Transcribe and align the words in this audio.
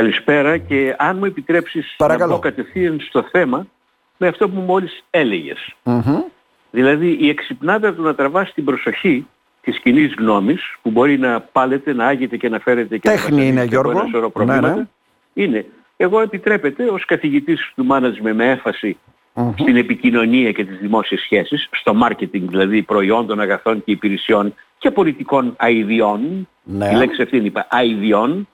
Καλησπέρα 0.00 0.58
και 0.58 0.94
αν 0.98 1.16
μου 1.18 1.24
επιτρέψεις 1.24 1.94
Παρακαλώ. 1.96 2.30
να 2.30 2.36
πω 2.36 2.42
κατευθείαν 2.42 3.00
στο 3.00 3.22
θέμα 3.30 3.66
με 4.16 4.26
αυτό 4.28 4.48
που 4.48 4.60
μόλις 4.60 5.04
έλεγες. 5.10 5.74
Δηλαδή 6.70 7.16
η 7.20 7.28
εξυπνάδα 7.28 7.94
του 7.94 8.02
να 8.02 8.14
τραβάς 8.14 8.52
την 8.54 8.64
προσοχή 8.64 9.26
της 9.62 9.78
κοινή 9.78 10.06
γνώμης 10.18 10.76
που 10.82 10.90
μπορεί 10.90 11.18
να 11.18 11.40
πάλετε, 11.40 11.92
να 11.92 12.06
άγεται 12.06 12.36
και 12.36 12.48
να 12.48 12.58
φέρετε 12.58 12.98
και 12.98 13.08
Τέχνη 13.08 13.36
να 13.36 13.42
είναι, 13.42 13.52
βασανίζεται 13.52 13.76
από 13.78 13.90
Γιώργο. 13.90 14.00
ένα 14.00 14.08
σωρό 14.10 14.26
Ναι, 14.26 14.32
προβλήματα. 14.32 14.74
ναι. 14.74 14.84
Είναι. 15.44 15.66
Εγώ 15.96 16.20
επιτρέπεται 16.20 16.84
ως 16.90 17.04
καθηγητής 17.04 17.72
του 17.74 17.86
management 17.90 18.32
με 18.34 18.50
έμφαση 18.50 18.96
στην 19.58 19.76
επικοινωνία 19.76 20.52
και 20.52 20.64
τις 20.64 20.78
δημόσιες 20.78 21.20
σχέσεις, 21.20 21.68
στο 21.72 21.92
marketing 22.02 22.40
δηλαδή 22.48 22.82
προϊόντων, 22.82 23.40
αγαθών 23.40 23.84
και 23.84 23.90
υπηρεσιών 23.90 24.54
και 24.78 24.90
πολιτικών 24.90 25.54
αηδιών, 25.56 26.48
Ναι. 26.62 26.88
η 26.92 26.94
λέξη 26.94 27.22
αυτή 27.22 27.36
είναι 27.36 27.46
είπα, 27.46 27.66
αηδιών, 27.70 28.48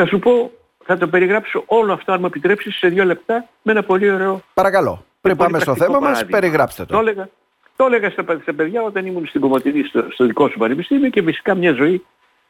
θα 0.00 0.06
σου 0.06 0.18
πω, 0.18 0.50
θα 0.84 0.96
το 0.96 1.08
περιγράψω 1.08 1.62
όλο 1.66 1.92
αυτό 1.92 2.12
αν 2.12 2.20
μου 2.20 2.26
επιτρέψεις 2.26 2.76
σε 2.76 2.88
δύο 2.88 3.04
λεπτά 3.04 3.48
με 3.62 3.72
ένα 3.72 3.82
πολύ 3.82 4.10
ωραίο 4.10 4.42
Παρακαλώ. 4.54 5.04
Πριν 5.20 5.36
πολύ 5.36 5.50
πάμε 5.50 5.62
στο 5.62 5.72
πρακτικό 5.72 5.92
θέμα 5.92 5.98
μας, 5.98 6.18
παράδειγμα. 6.18 6.38
περιγράψτε 6.40 6.84
το 6.84 6.94
το. 6.94 7.00
έλεγα, 7.00 7.28
το 7.76 7.84
έλεγα 7.84 8.10
στα, 8.10 8.24
παι- 8.24 8.42
στα 8.42 8.54
παιδιά 8.54 8.82
όταν 8.82 9.06
ήμουν 9.06 9.26
στην 9.26 9.40
Κομωτινή 9.40 9.82
στο, 9.82 10.04
στο 10.10 10.26
δικό 10.26 10.48
σου 10.48 10.58
πανεπιστήμιο 10.58 11.08
και 11.10 11.22
φυσικά 11.22 11.54
μια 11.54 11.72
ζωή 11.72 12.04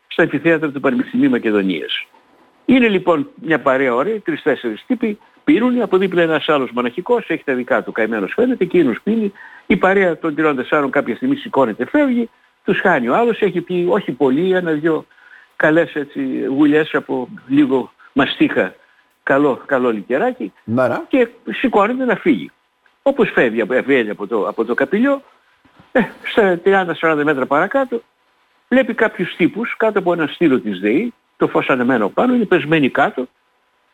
στα 0.09 0.23
επιθέατρα 0.23 0.71
του 0.71 0.81
Πανεπιστημίου 0.81 1.31
Μακεδονίας. 1.31 2.07
Είναι 2.65 2.89
λοιπόν 2.89 3.29
μια 3.35 3.61
παρέα 3.61 3.95
ωραία, 3.95 4.21
τρεις-τέσσερις 4.21 4.85
τύποι, 4.87 5.19
πήρουν, 5.45 5.83
από 5.83 5.97
δίπλα 5.97 6.23
ένας 6.23 6.49
άλλος 6.49 6.71
μοναχικός, 6.71 7.25
έχει 7.29 7.45
τα 7.45 7.55
δικά 7.55 7.83
του 7.83 7.93
καημένος 7.93 8.33
φαίνεται, 8.35 8.65
εκείνος 8.65 9.01
πίνει, 9.03 9.33
η 9.67 9.77
παρέα 9.77 10.19
των 10.19 10.35
τριών 10.35 10.57
τεσσάρων 10.57 10.91
κάποια 10.91 11.17
στιγμή 11.17 11.37
σηκώνεται, 11.37 11.87
φεύγει, 11.87 12.31
τους 12.65 12.81
χάνει 12.81 13.09
ο 13.09 13.15
άλλος, 13.17 13.41
έχει 13.41 13.61
πει 13.61 13.87
όχι 13.91 14.13
πολύ, 14.13 14.53
ένα-δυο 14.53 15.07
καλές 15.59 15.95
έτσι 15.95 16.45
γουλιές 16.45 16.95
από 16.95 17.29
λίγο 17.49 17.93
μαστίχα, 18.13 18.75
καλό, 19.23 19.63
καλό 19.67 19.91
λικεράκι, 19.93 20.53
Ναι, 20.65 20.89
ναι. 20.89 21.01
και 21.09 21.29
σηκώνεται 21.51 22.05
να 22.05 22.15
φύγει. 22.15 22.51
Όπως 23.03 23.31
φεύγει 23.31 23.61
από, 23.61 23.75
φεύγει 23.75 24.11
από, 24.11 24.27
το, 24.27 24.49
από 24.49 24.65
το 24.65 24.75
καπηλιό, 24.75 25.23
ε, 25.93 26.01
στα 26.25 26.61
30-40 26.65 27.21
μέτρα 27.25 27.47
παρακάτω, 27.47 28.03
βλέπει 28.69 28.95
κάποιους 28.95 29.37
τύπους 29.37 29.77
κάτω 29.77 29.99
από 29.99 30.13
ένα 30.13 30.27
στήλο 30.27 30.61
της 30.61 30.79
ΔΕΗ, 30.81 31.15
το 31.37 31.49
φως 31.49 31.69
ανεμένο 31.69 32.09
πάνω, 32.09 32.35
είναι 32.35 32.45
πεσμένοι 32.45 32.91
κάτω 32.91 33.27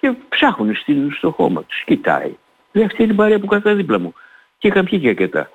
και 0.00 0.12
ψάχνουν 0.28 0.74
στην, 0.74 1.12
στο 1.12 1.30
χώμα 1.30 1.62
τους. 1.64 1.82
Κοιτάει. 1.84 2.36
Λέει 2.72 2.84
αυτή 2.84 3.02
είναι 3.02 3.12
η 3.12 3.16
παρέα 3.16 3.38
που 3.38 3.46
κάτω 3.46 3.74
δίπλα 3.74 3.98
μου. 3.98 4.14
Και 4.58 4.68
είχαν 4.68 4.84
πιει 4.84 4.98
και 4.98 5.08
αρκετά. 5.08 5.50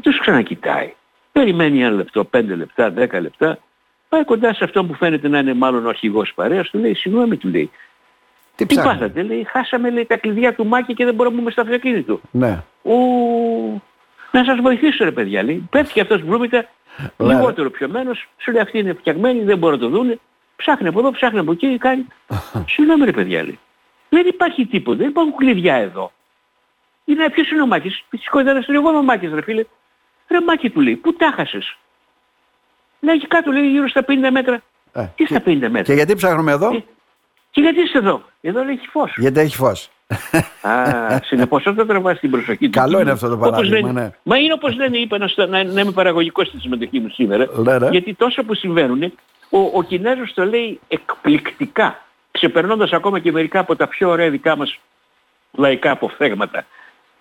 Τους 0.00 0.20
ξανακοιτάει. 0.20 0.94
Περιμένει 1.32 1.82
ένα 1.82 1.90
λεπτό, 1.90 2.24
πέντε 2.24 2.54
λεπτά, 2.54 2.90
δέκα 2.90 3.20
λεπτά. 3.20 3.58
Πάει 4.10 4.24
κοντά 4.24 4.54
σε 4.54 4.64
αυτόν 4.64 4.86
που 4.86 4.94
φαίνεται 4.94 5.28
να 5.28 5.38
είναι 5.38 5.54
μάλλον 5.54 5.86
ο 5.86 5.88
αρχηγός 5.88 6.32
παρέας, 6.34 6.70
του 6.70 6.78
λέει, 6.78 6.94
συγγνώμη, 6.94 7.36
του 7.36 7.48
λέει, 7.48 7.70
Τι 8.56 8.66
τι 8.66 8.74
ψάχνετε. 8.74 8.98
πάθατε, 8.98 9.22
λέει, 9.22 9.46
χάσαμε 9.50 9.90
λέει, 9.90 10.06
τα 10.06 10.16
κλειδιά 10.16 10.54
του 10.54 10.66
Μάκη 10.66 10.94
και 10.94 11.04
δεν 11.04 11.14
μπορούμε 11.14 11.34
να 11.34 11.40
μπούμε 11.40 11.50
στο 11.52 11.60
αυτοκίνητο. 11.60 12.20
Ναι. 12.30 12.62
Ου, 12.82 12.94
να 14.32 14.44
σας 14.44 14.58
βοηθήσω 14.60 15.04
ρε 15.04 15.12
παιδιά, 15.12 15.42
λέει. 15.42 15.68
Πέφτει 15.70 15.92
και 15.92 16.00
αυτός 16.00 16.22
μπρούμητα, 16.24 16.68
Ναι. 17.16 17.26
λιγότερο 17.34 17.70
πιωμένος, 17.70 18.28
σου 18.36 18.52
λέει 18.52 18.60
αυτή 18.62 18.78
είναι 18.78 18.92
φτιαγμένη, 18.94 19.42
δεν 19.42 19.58
μπορώ 19.58 19.72
να 19.74 19.80
το 19.80 19.88
δούνε. 19.88 20.18
Ψάχνει 20.56 20.88
από 20.88 20.98
εδώ, 20.98 21.10
ψάχνει 21.10 21.38
από 21.38 21.52
εκεί, 21.52 21.78
κάνει. 21.78 22.06
Συγγνώμη 22.72 23.04
ρε 23.04 23.12
παιδιά, 23.12 23.42
λέει. 23.42 23.58
Δεν 24.08 24.26
υπάρχει 24.26 24.66
τίποτα, 24.66 24.96
δεν 24.96 25.08
υπάρχουν 25.08 25.34
κλειδιά 25.36 25.74
εδώ. 25.74 26.12
Είναι 27.04 27.30
ποιος 27.30 27.50
είναι 27.50 27.62
ο 27.62 27.66
Μάκης, 27.66 28.04
φυσικό 28.10 28.40
ήταν 28.40 28.62
στον 28.62 28.74
εγώ 28.74 28.88
είμαι 28.88 28.98
ο 28.98 29.02
Μάκης 29.02 29.32
ρε 29.32 29.42
φίλε. 29.42 29.64
Ρε 30.28 30.40
Μάκη 30.40 30.70
του 30.70 30.80
λέει, 30.80 30.96
πού 30.96 31.12
τα 31.12 31.32
χάσες; 31.36 31.76
Λέει 33.00 33.14
εκεί 33.14 33.26
κάτω 33.26 33.50
λέει 33.50 33.66
γύρω 33.70 33.88
στα 33.88 34.04
50 34.08 34.30
μέτρα. 34.32 34.62
Ε, 34.92 35.04
Τι 35.14 35.24
στα 35.26 35.42
50 35.46 35.58
μέτρα; 35.58 35.82
Και 35.82 35.92
γιατί 35.92 36.14
ψάχνουμε 36.14 36.52
εδώ, 36.52 36.74
Ε, 36.74 36.84
Και 37.50 37.60
γιατί 37.60 37.80
είστε 37.80 37.98
εδώ; 37.98 38.22
Εδώ 38.40 38.64
λέει 38.64 38.74
έχει 38.74 38.86
φως. 38.88 39.14
γιατί 39.16 39.40
έχει 39.40 39.56
φως. 39.56 39.90
Α, 40.62 41.20
συνεπώς 41.24 41.66
όταν 41.66 41.86
τραβάς 41.86 42.18
την 42.18 42.30
προσοχή 42.30 42.64
του. 42.64 42.70
Καλό 42.78 42.88
κοινού, 42.88 43.00
είναι 43.00 43.10
αυτό 43.10 43.26
το 43.28 43.34
όπως 43.34 43.48
παράδειγμα, 43.50 43.78
λένε- 43.88 43.92
ναι. 44.02 44.10
Μα 44.22 44.36
είναι 44.38 44.52
όπως 44.52 44.74
λένε, 44.76 44.96
είπα 44.98 45.18
να, 45.18 45.26
στο- 45.28 45.46
να, 45.46 45.64
να 45.64 45.80
είμαι 45.80 45.90
παραγωγικός 45.92 46.46
στη 46.46 46.58
συμμετοχή 46.60 47.00
μου 47.00 47.08
σήμερα. 47.08 47.46
Ναι, 47.56 47.78
ναι. 47.78 47.88
Γιατί 47.90 48.14
τόσο 48.14 48.42
που 48.42 48.54
συμβαίνουν, 48.54 49.02
ο, 49.50 49.58
ο 49.58 49.82
Κινέζος 49.82 50.32
το 50.34 50.44
λέει 50.44 50.80
εκπληκτικά, 50.88 52.02
ξεπερνώντας 52.30 52.92
ακόμα 52.92 53.18
και 53.18 53.32
μερικά 53.32 53.58
από 53.58 53.76
τα 53.76 53.86
πιο 53.88 54.08
ωραία 54.10 54.30
δικά 54.30 54.56
μας 54.56 54.78
λαϊκά 55.52 55.90
αποφθέγματα. 55.90 56.64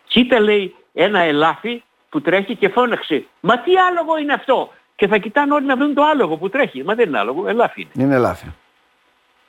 Κοίτα 0.08 0.40
λέει 0.40 0.76
ένα 0.94 1.20
ελάφι 1.20 1.84
που 2.10 2.22
τρέχει 2.22 2.56
και 2.56 2.70
φώναξε 2.70 3.26
«Μα 3.40 3.60
τι 3.60 3.72
άλογο 3.90 4.18
είναι 4.18 4.34
αυτό» 4.34 4.74
και 5.00 5.08
θα 5.08 5.18
κοιτάνε 5.18 5.54
όλοι 5.54 5.66
να 5.66 5.76
δουν 5.76 5.94
το 5.94 6.04
άλογο 6.04 6.38
που 6.38 6.50
τρέχει. 6.50 6.84
Μα 6.84 6.96
δεν 6.96 7.08
είναι 7.08 7.20
άλογο, 7.20 7.48
ελάφι 7.48 7.82
είναι. 7.96 8.06
Είναι 8.06 8.18
λάθη. 8.18 8.46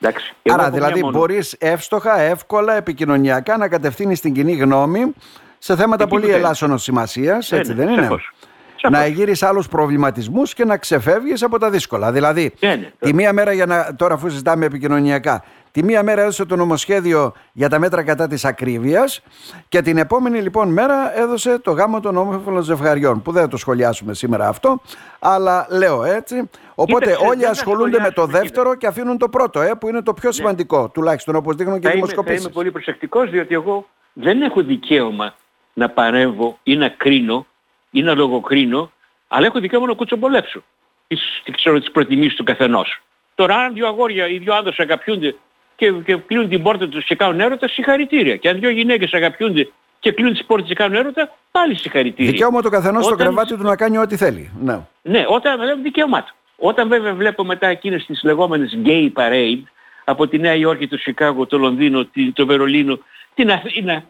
Εντάξει. 0.01 0.35
Εγώ 0.43 0.55
Άρα 0.55 0.63
έχω 0.67 0.73
μια 0.77 0.81
δηλαδή 0.81 1.01
μόνο. 1.05 1.19
μπορείς 1.19 1.53
εύστοχα, 1.59 2.19
εύκολα, 2.21 2.75
επικοινωνιακά 2.75 3.57
να 3.57 3.69
κατευθύνεις 3.69 4.21
την 4.21 4.35
κοινή 4.35 4.53
γνώμη 4.53 5.15
σε 5.59 5.77
θέματα 5.77 6.03
Εκεί 6.03 6.13
που 6.13 6.19
πολύ 6.19 6.27
θέλεις. 6.31 6.45
ελάσσονος 6.45 6.83
σημασίας, 6.83 7.51
Ναι, 7.51 7.59
έτσι 7.59 7.75
ναι, 7.75 7.85
δεν 7.85 7.89
είναι; 7.93 8.03
σαφώς. 8.03 8.33
Να 8.83 8.97
Σαφώς. 8.97 9.11
εγείρεις 9.11 9.43
άλλους 9.43 9.69
προβληματισμούς 9.69 10.55
και 10.55 10.65
να 10.65 10.77
ξεφεύγεις 10.77 11.43
από 11.43 11.59
τα 11.59 11.71
δύσκολα. 11.71 12.13
Δηλαδή, 12.13 12.53
Ναι, 12.61 12.69
ναι. 12.75 12.91
τη 12.99 13.15
μία 13.15 13.33
μέρα 13.33 13.53
για 13.53 13.67
να, 13.67 13.95
τώρα 13.97 14.15
αφού 14.15 14.29
συζητάμε 14.31 14.65
επικοινωνιακά, 14.67 15.45
τη 15.73 15.83
μία 15.83 16.03
μέρα 16.03 16.21
έδωσε 16.23 16.45
το 16.45 16.57
νομοσχέδιο 16.57 17.33
για 17.53 17.69
τα 17.69 17.79
μέτρα 17.79 18.03
κατά 18.03 18.27
της 18.27 18.45
ακρίβειας 18.45 19.23
και 19.69 19.83
την 19.83 19.97
επόμενη 19.99 20.41
λοιπόν 20.41 20.69
μέρα 20.73 21.19
έδωσε 21.19 21.59
το 21.59 21.71
γάμο 21.71 22.01
των 22.01 22.17
όμορφων 22.17 22.63
ζευγαριών 22.63 23.23
που 23.23 23.33
δεν 23.33 23.43
θα 23.43 23.49
το 23.49 23.57
σχολιάσουμε 23.57 24.15
σήμερα 24.15 24.49
αυτό, 24.49 24.81
αλλά 25.19 25.67
λέω 25.71 26.05
έτσι. 26.05 26.51
Οπότε 26.75 27.05
Κοίταξε, 27.05 27.27
όλοι 27.27 27.37
δεν 27.37 27.45
θα 27.45 27.51
ασχολούνται 27.51 27.99
με 28.01 28.11
το 28.11 28.11
σχολιάσουμε, 28.11 28.39
δεύτερο 28.41 28.75
και 28.75 28.87
αφήνουν 28.87 29.19
το 29.19 29.29
πρώτο, 29.29 29.61
ε, 29.61 29.71
που 29.81 29.89
είναι 29.89 30.03
το 30.03 30.15
πιο 30.15 30.33
σημαντικό, 30.33 30.89
τουλάχιστον 30.89 31.35
όπως 31.35 31.57
δείχνουν 31.57 31.81
και 31.81 31.87
θα 31.87 31.93
οι 31.93 31.97
είμαι, 31.97 32.07
θα 32.07 32.13
δημοσκοπήσεις. 32.13 32.45
είμαι 32.45 32.53
πολύ 32.55 32.71
προσεκτικός 32.71 33.31
διότι 33.31 33.55
εγώ 33.55 33.87
δεν 34.13 34.43
έχω 34.43 34.63
δικαίωμα 34.63 35.35
να 35.73 35.89
παρέμβω 35.91 36.59
ή 36.63 36.77
να 36.77 36.89
κρίνω 36.89 37.47
ή 37.91 38.03
να 38.03 38.15
λογοκρίνω 38.15 38.93
αλλά 39.29 39.47
έχω 39.47 39.61
δικαίωμα 39.61 39.87
να 39.87 39.93
κουτσομπολέψω 39.95 40.63
τις, 41.07 41.41
τις 41.45 41.55
ξέρω, 41.55 41.79
τις 41.79 41.91
προτιμήσεις 41.91 42.35
του 42.35 42.45
καθενός. 42.45 43.01
Τώρα 43.35 43.57
αν 43.57 43.75
δύο 43.75 43.87
αγόρια 43.87 44.29
ή 44.29 44.39
δύο 44.39 44.55
άνδρες 44.55 44.79
αγαπιούνται 44.79 45.35
και, 45.77 45.91
και 45.93 46.17
κλείνουν 46.17 46.49
την 46.49 46.63
πόρτα 46.63 46.89
τους 46.89 47.05
και 47.05 47.15
κάνουν 47.15 47.41
έρωτα, 47.41 47.69
συγχαρητήρια. 47.69 48.37
Και 48.37 48.49
αν 48.49 48.61
δύο 48.61 48.71
γυναίκες 48.71 49.13
αγαπιούνται 49.15 49.69
και 49.99 50.13
κλείνουν 50.13 50.33
τις 50.33 50.45
πόρτες 50.45 50.69
και 50.69 50.75
κάνουν 50.75 50.97
έρωτα, 50.97 51.37
πάλι 51.51 51.75
συγχαρητήρια. 51.77 52.31
Δικαίωμα 52.31 52.63
του 52.63 52.71
καθενός 52.71 53.05
στο 53.05 53.15
Όταν- 53.15 53.27
κρεβάτι 53.27 53.57
του 53.57 53.63
να 53.63 53.77
κάνει 53.77 53.99
ό,τι 53.99 54.17
θέλει. 54.17 54.51
Ναι. 54.61 54.81
Ναι, 55.03 55.25
όταν 55.29 55.59
βλέπω 55.61 55.81
δικαίωμά 55.83 56.23
του. 56.23 56.35
Όταν 56.57 56.89
βέβαια 56.89 57.15
βλέπω 57.15 57.45
μετά 57.45 57.67
εκείνες 57.67 58.07
τις 58.07 58.23
λεγόμενες 58.23 58.79
gay 58.85 59.13
parade 59.15 59.63
από 60.05 60.27
τη 60.29 60.39
Νέα 60.39 60.55
Υόρκη, 60.55 60.87
το 60.89 60.97
Σικάγο, 60.97 61.47
το 61.47 61.59
Λονδίνο, 61.59 62.05
τη- 62.05 62.33
το 62.33 62.47
Βερολίνο, 62.47 62.99
την 63.35 63.51
Αθήνα, 63.51 64.05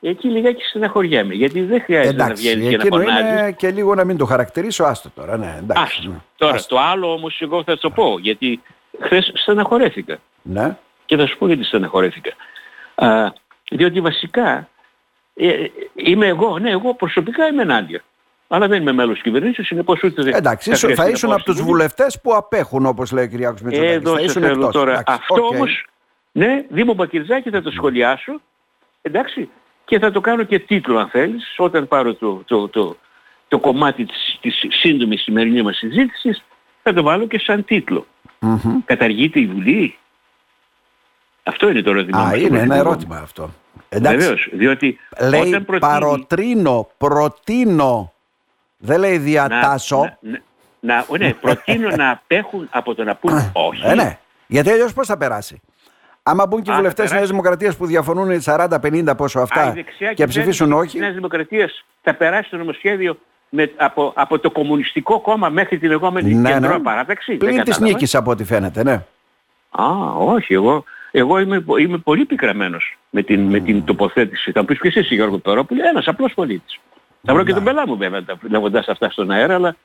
εκεί 0.00 0.28
λιγάκι 0.28 0.62
στεναχωριέμαι. 0.64 1.34
Γιατί 1.34 1.62
δεν 1.62 1.82
χρειάζεται 1.82 2.16
να 2.16 2.24
Εντάξει, 2.24 2.42
βγαίνεις 2.42 2.68
και 2.68 2.76
να 2.76 2.82
εκείνο 2.82 2.96
φωνάζεις. 3.02 3.40
είναι 3.40 3.52
και 3.52 3.70
λίγο 3.70 3.94
να 3.94 4.04
μην 4.04 4.16
το 4.16 4.24
χαρακτηρίσω, 4.24 4.84
άστο 4.84 5.10
τώρα. 5.14 5.36
Ναι, 5.36 5.54
εντάξει. 5.58 5.82
Άστο. 5.82 6.08
ναι. 6.10 6.16
Τώρα, 6.36 6.54
Άστο. 6.54 6.74
το 6.74 6.80
άλλο 6.80 7.12
όμως 7.12 7.40
εγώ 7.40 7.62
θα 7.64 7.78
το 7.78 7.90
πω, 7.90 8.18
γιατί 8.20 8.62
χθες 9.00 9.30
στεναχωρέθηκα. 9.34 10.18
Ναι. 10.42 10.76
Και 11.06 11.16
θα 11.16 11.26
σου 11.26 11.38
πω 11.38 11.46
γιατί 11.46 11.64
στεναχωρέθηκα. 11.64 12.30
Α, 12.94 13.32
διότι 13.70 14.00
βασικά 14.00 14.68
ε, 15.34 15.64
είμαι 15.94 16.26
εγώ, 16.26 16.58
ναι, 16.58 16.70
εγώ 16.70 16.94
προσωπικά 16.94 17.46
είμαι 17.46 17.62
ενάντια. 17.62 18.02
Αλλά 18.52 18.68
δεν 18.68 18.80
είμαι 18.80 18.92
μέλος 18.92 19.12
της 19.12 19.22
κυβερνήσεως, 19.22 19.66
συνεπώς 19.66 20.02
ούτε 20.02 20.22
δεν 20.22 20.34
Εντάξει, 20.34 20.68
θα 20.68 20.74
ίσο- 20.74 20.80
χρειαστεί 20.86 21.02
θα 21.02 21.08
να 21.08 21.14
ήσουν 21.14 21.28
πάω 21.28 21.36
από 21.36 21.44
τους 21.46 21.54
στη 21.54 21.62
Βουλή. 21.64 21.76
βουλευτές 21.76 22.20
που 22.22 22.34
απέχουν, 22.34 22.86
όπως 22.86 23.12
λέει 23.12 23.24
ο 23.24 23.28
Κυριάκος 23.28 23.60
Μητσοτάκης. 23.60 23.94
Εδώ 23.96 24.12
θα 24.12 24.18
σε 24.18 24.24
ήσουν 24.24 24.42
θέλω 24.42 24.54
εκτός. 24.54 24.72
τώρα. 24.72 24.90
Εντάξει, 24.92 25.12
Αυτό 25.20 25.34
οκ. 25.44 25.52
όμως, 25.54 25.86
ναι, 26.32 26.64
Δήμο 26.68 26.94
Μπακυρζάκη 26.94 27.50
θα 27.50 27.62
το 27.62 27.70
σχολιάσω, 27.70 28.40
εντάξει, 29.02 29.50
και 29.90 29.98
θα 29.98 30.10
το 30.10 30.20
κάνω 30.20 30.42
και 30.42 30.58
τίτλο 30.58 30.98
αν 30.98 31.08
θέλεις, 31.08 31.54
όταν 31.56 31.88
πάρω 31.88 32.14
το, 32.14 32.42
το, 32.46 32.68
το, 32.68 32.96
το 33.48 33.58
κομμάτι 33.58 34.04
της, 34.04 34.38
της 34.40 34.66
σύντομης 34.68 35.22
σημερινής 35.22 35.62
μας 35.62 35.76
συζήτησης, 35.76 36.44
θα 36.82 36.92
το 36.92 37.02
βάλω 37.02 37.26
και 37.26 37.38
σαν 37.38 37.64
τίτλο. 37.64 38.06
Μμμ. 38.38 38.78
Καταργείται 38.84 39.40
η 39.40 39.46
Βουλή. 39.46 39.98
Αυτό 41.42 41.70
είναι 41.70 41.82
το 41.82 41.90
ερώτημα. 41.90 42.18
Α, 42.18 42.22
μας, 42.22 42.30
το 42.30 42.36
είναι 42.36 42.46
ένα 42.46 42.56
πολιτικό. 42.56 42.88
ερώτημα 42.88 43.16
αυτό. 43.16 43.50
Εντάξει. 43.88 44.18
Βεβαίως, 44.18 44.48
διότι 44.52 44.98
Λέει 45.28 45.40
όταν 45.40 45.64
προτείνει 45.64 45.92
παροτρύνω, 45.92 46.88
προτείνω. 46.98 48.12
Δεν 48.76 49.00
λέει 49.00 49.16
να, 49.16 49.22
διατάσω. 49.22 50.16
να, 50.20 50.42
να, 50.80 51.06
να, 51.08 51.18
ναι, 51.18 51.34
προτείνω 51.34 51.96
να 51.96 52.10
απέχουν 52.10 52.68
από 52.70 52.94
το 52.94 53.04
να 53.04 53.14
πούν 53.14 53.50
όχι. 53.52 53.86
Ε, 53.86 53.94
ναι. 53.94 54.18
Γιατί 54.46 54.70
αλλιώς 54.70 54.92
πώς 54.92 55.06
θα 55.06 55.16
περάσει; 55.16 55.60
Άμα 56.22 56.46
μπουν 56.46 56.62
και 56.62 56.70
οι 56.70 56.74
Α, 56.74 56.76
βουλευτές 56.76 57.10
θα 57.10 57.16
της 57.16 57.20
Νέας 57.20 57.30
περάσει. 57.30 57.30
Δημοκρατίας 57.30 57.76
που 57.76 57.86
διαφωνούν 57.86 58.40
40-50 59.10 59.16
πόσο 59.16 59.38
Α, 59.38 59.42
αυτά 59.42 59.68
η 59.68 59.72
δεξιά 59.72 60.12
και 60.12 60.26
ψηφίσουν 60.26 60.66
κυβέρνηση 60.66 60.80
όχι. 60.86 60.90
της 60.92 61.00
Νέας 61.00 61.14
Δημοκρατίας 61.14 61.84
θα 62.02 62.14
περάσει 62.14 62.50
το 62.50 62.56
νομοσχέδιο 62.56 63.18
με, 63.48 63.72
από, 63.76 64.12
από 64.16 64.38
το 64.38 64.50
Κομμουνιστικό 64.50 65.20
Κόμμα 65.20 65.48
μέχρι 65.48 65.78
την 65.78 65.88
λεγόμενη 65.88 66.34
Ναι, 66.34 66.52
κεντρό 66.52 66.72
ναι. 66.72 66.78
παράταξη. 66.82 67.34
Πλην 67.36 67.54
Δεν 67.54 67.64
της 67.64 67.72
κατάλαβα. 67.74 67.92
νίκης 67.92 68.14
από 68.14 68.30
ό,τι 68.30 68.44
φαίνεται, 68.44 68.82
ναι. 68.82 68.92
Α, 69.70 69.84
όχι, 70.18 70.54
εγώ, 70.54 70.84
εγώ 71.10 71.38
είμαι, 71.38 71.64
είμαι 71.80 71.98
πολύ 71.98 72.24
πικραμένος 72.24 72.98
με 73.10 73.22
την, 73.22 73.40
με 73.40 73.60
την 73.60 73.84
τοποθέτηση. 73.84 74.52
Θα 74.52 74.60
μου 74.60 74.66
πεις 74.66 74.78
και 74.80 74.98
εσύ 74.98 75.14
Γιώργο 75.14 75.38
Περόπουλο, 75.38 75.80
ένας 75.88 76.06
απλός 76.08 76.34
πολίτης. 76.34 76.78
Θα 77.24 77.34
βρω 77.34 77.44
και 77.44 77.52
τον 77.54 77.64
πελά 77.64 77.86
μου 77.86 77.96
βέβαια 77.96 78.24
τα- 78.24 78.38
λέγοντας 78.48 78.88
αυτά 78.88 79.10
στον 79.10 79.30
αέρα, 79.30 79.54
αλλά 79.54 79.76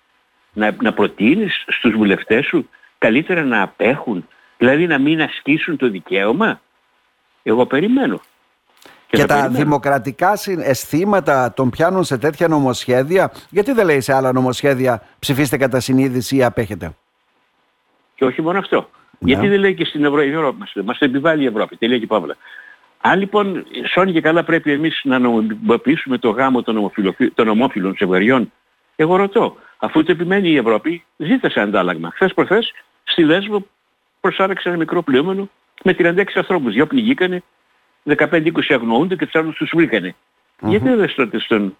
να, 0.54 0.76
να 0.82 0.94
προτείνεις 0.94 1.64
στους 1.68 1.94
βουλευτές 1.96 2.46
σου 2.46 2.70
καλύτερα 2.98 3.44
να 3.44 3.62
απέχουν, 3.62 4.28
δηλαδή 4.66 4.88
να 4.88 5.00
μην 5.00 5.22
ασκήσουν 5.22 5.78
το 5.78 5.90
δικαίωμα; 5.90 6.62
Εγώ 7.44 7.66
περιμένω. 7.66 8.22
Και, 9.08 9.26
τα 9.26 9.50
δημοκρατικά 9.50 10.34
αισθήματα 10.64 11.54
τον 11.54 11.70
πιάνουν 11.70 12.04
σε 12.04 12.18
τέτοια 12.18 12.48
νομοσχέδια; 12.48 13.32
Γιατί 13.50 13.72
δεν 13.72 13.86
λέει 13.86 14.02
σε 14.02 14.14
άλλα 14.14 14.32
νομοσχέδια 14.32 15.02
ψηφίστε 15.20 15.58
κατά 15.58 15.80
συνείδηση 15.80 16.36
ή 16.36 16.44
απέχετε; 16.44 16.96
Και 18.16 18.26
όχι 18.26 18.42
μόνο 18.42 18.60
αυτό. 18.60 18.90
Ναι. 19.20 19.32
Γιατί 19.32 19.48
δεν 19.48 19.60
λέει 19.60 19.74
και 19.74 19.86
στην 19.86 20.06
Ευρώπη 20.06 20.58
μας, 20.58 20.74
μας 20.84 21.00
επιβάλλει 21.00 21.44
η 21.44 21.46
Ευρώπη, 21.46 21.76
τελεία 21.78 22.00
και 22.00 22.08
παύλα. 22.08 22.36
Αν 23.02 23.20
λοιπόν 23.20 23.66
σώνει 23.94 24.12
και 24.12 24.22
καλά 24.22 24.44
πρέπει 24.44 24.72
εμείς 24.72 25.02
να 25.04 25.20
νομοποιήσουμε 25.20 26.18
το 26.18 26.30
γάμο 26.30 26.62
των, 26.62 26.92
των 27.34 27.48
ομόφυλων 27.48 27.96
ζευγαριών, 27.98 28.52
εγώ 28.96 29.16
ρωτώ, 29.16 29.56
αφού 29.78 30.04
το 30.04 30.12
επιμένει 30.12 30.50
η 30.50 30.58
Ευρώπη, 30.58 31.04
ζήτησε 31.18 31.60
αντάλλαγμα. 31.60 32.12
Χθες 32.14 32.34
προχθές 32.34 32.74
στη 33.04 33.24
Λέσβο 33.24 33.66
προσάρεξε 34.26 34.70
ένα 34.70 34.78
μικρό 34.78 35.02
πλοίωμενο 35.04 35.50
με 35.84 35.96
36 35.98 36.24
ανθρώπους. 36.34 36.74
Δυο 36.74 36.88
πνιγήκανε, 36.88 37.44
15-20 38.04 38.50
αγνοούνται 38.70 39.16
και 39.16 39.26
τους 39.26 39.36
άλλους 39.36 39.56
τους 39.56 39.72
βρήκανε. 39.76 40.16
Mm-hmm. 40.16 40.70
Γιατί 40.70 40.90
δεν 40.90 41.14
τότε 41.16 41.40
στον, 41.40 41.78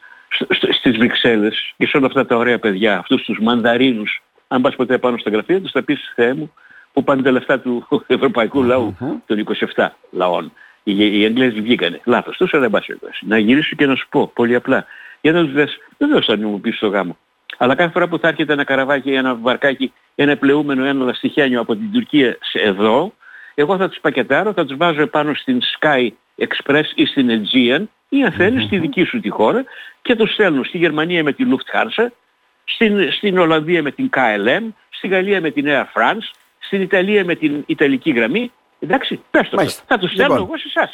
στις 0.72 0.98
Βρυξέλλες 0.98 1.74
και 1.78 1.88
σε 1.88 1.98
όλα 1.98 2.06
αυτά 2.06 2.26
τα 2.26 2.36
ωραία 2.36 2.60
παιδιά, 2.60 2.98
αυτούς 2.98 3.24
τους 3.24 3.40
μανδαρίνους, 3.42 4.22
αν 4.48 4.62
πας 4.62 4.76
ποτέ 4.76 4.98
πάνω 4.98 5.18
στα 5.18 5.30
γραφεία 5.30 5.62
τους 5.62 5.72
θα 5.72 5.84
πεις 5.84 6.12
Θεέ 6.16 6.34
μου, 6.34 6.54
που 6.94 7.04
πάνε 7.04 7.22
τα 7.22 7.32
λεφτά 7.32 7.60
του 7.60 7.88
ευρωπαϊκού 8.08 8.64
λαού, 8.64 8.98
mm-hmm. 9.00 9.16
των 9.26 9.44
27 9.76 9.88
λαών. 10.12 10.52
Οι, 10.84 11.20
οι 11.20 11.26
Αγγλέζοι 11.26 11.62
βγήκανε. 11.62 12.02
Λάθος. 12.04 12.38
Τόσο 12.38 12.60
δεν 12.60 12.70
πας 12.70 12.86
Να 13.22 13.38
γυρίσω 13.38 13.76
και 13.76 13.86
να 13.86 13.96
σου 13.96 14.08
πω 14.10 14.32
πολύ 14.36 14.56
απλά. 14.56 14.86
Για 15.22 15.32
να 15.32 15.44
τους 15.44 15.54
δες, 15.54 15.78
δεν 15.98 16.10
δώσω 16.10 16.36
να 16.36 16.48
μου 16.48 16.60
πεις 16.60 16.76
στο 16.76 16.88
γάμο. 16.88 17.18
Αλλά 17.58 17.76
κάθε 17.76 17.92
φορά 17.92 18.08
που 18.08 18.20
θα 18.20 18.28
έρχεται 18.28 18.54
ένα 18.54 18.64
καραβάκι, 18.64 19.14
ένα 19.14 19.36
βαρκάκι, 19.36 19.94
ένα 20.16 20.38
πλεούμενο, 20.38 20.86
ένα 20.86 21.06
λαστιχιάνιο 21.06 21.60
από 21.60 21.76
την 21.76 21.92
Τουρκία 21.92 22.38
σε 22.42 22.60
εδώ, 22.60 23.14
εγώ 23.56 23.78
θα 23.78 23.90
τους 23.90 24.00
πακετάρω, 24.02 24.54
θα 24.54 24.66
τους 24.66 24.78
βάζω 24.78 25.02
επάνω 25.02 25.34
στην 25.34 25.60
Sky 25.80 26.10
Express 26.38 26.84
ή 26.96 27.06
στην 27.06 27.30
Aegean 27.30 27.84
ή 28.10 28.24
αν 28.24 28.32
θέλεις 28.32 28.64
στη 28.64 28.78
δική 28.78 29.04
σου 29.04 29.20
τη 29.20 29.30
χώρα 29.30 29.64
και 30.02 30.16
τους 30.16 30.34
στέλνω 30.34 30.64
στη 30.64 30.78
Γερμανία 30.78 31.24
με 31.24 31.34
τη 31.34 31.44
Lufthansa, 31.48 32.06
στην, 32.64 33.12
στην 33.12 33.38
Ολλανδία 33.38 33.84
με 33.84 33.92
την 33.92 34.10
KLM, 34.14 34.64
στη 34.90 35.08
Γαλλία 35.08 35.42
με 35.42 35.52
την 35.52 35.66
Air 35.68 35.84
France, 35.84 36.32
στην 36.60 36.82
Ιταλία 36.82 37.26
με 37.26 37.36
την 37.36 37.64
Ιταλική 37.66 38.12
γραμμή. 38.12 38.52
Εντάξει, 38.80 39.22
πες 39.32 39.50
το. 39.50 39.70
Θα 39.88 39.98
τους 39.98 40.12
στέλνω 40.12 40.34
λοιπόν. 40.34 40.48
εγώ 40.48 40.58
σε 40.58 40.68
εσάς. 40.68 40.94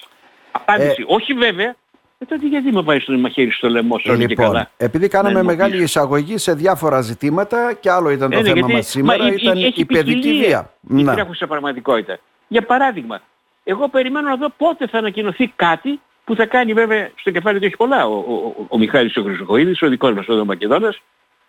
Απάντηση. 0.52 1.02
Ε... 1.02 1.04
Όχι 1.08 1.34
βέβαια, 1.34 1.76
ε, 2.22 2.26
τότε 2.26 2.48
γιατί 2.48 2.72
με 2.72 2.82
βάζεις 2.82 3.06
το 3.06 3.18
μαχαίρι 3.18 3.52
στο 3.52 3.70
λαιμό 3.70 3.98
σου 3.98 4.12
λοιπόν, 4.12 4.28
και 4.28 4.36
καλά; 4.36 4.72
Επειδή 4.78 5.08
κάναμε 5.08 5.36
ναι, 5.36 5.44
μεγάλη 5.44 5.84
εισαγωγή 5.84 6.38
σε 6.38 6.54
διάφορα 6.54 7.02
ζητήματα 7.02 7.74
και 7.74 7.92
άλλο 7.92 8.10
ήταν 8.10 8.30
το 8.30 8.38
ε, 8.38 8.42
ναι, 8.42 8.52
θέμα 8.52 8.68
μας 8.68 8.88
σήμερα, 8.88 9.24
μα, 9.24 9.30
ήταν 9.30 9.58
η, 9.58 9.74
η 9.76 9.86
παιδική 9.86 10.34
βία. 10.44 10.74
Η 10.90 11.04
ναι. 11.04 11.14
τρέχουσα 11.14 11.48
πραγματικότητα. 11.48 12.20
Για 12.48 12.62
παράδειγμα, 12.62 13.22
εγώ 13.64 13.90
περιμένω 13.90 14.30
να 14.30 14.36
δω 14.36 14.50
πότε 14.58 14.88
θα 14.88 14.98
ανακοινωθεί 14.98 15.54
κάτι 15.56 16.00
που 16.24 16.36
θα 16.36 16.46
κάνει 16.46 16.74
βέβαια 16.74 17.12
στο 17.16 17.32
κεφάλι 17.32 17.60
του 17.60 17.66
έχει 17.66 17.78
πολλά 17.78 18.08
ο, 18.08 18.14
ο, 18.14 18.34
ο, 18.34 18.66
ο 18.68 18.78
Μιχάλης 18.78 19.18
ο 19.18 19.24
Χρυσοχοίδης, 19.24 19.82
ο 19.82 19.88
δικός 19.88 20.14
μας 20.14 20.28
ο 20.28 20.46
Μακεδόνας, 20.46 21.02